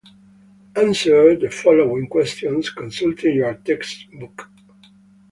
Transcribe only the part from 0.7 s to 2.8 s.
Answer the following questions